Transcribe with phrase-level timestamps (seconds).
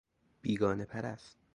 [0.41, 1.37] بیگانه پرست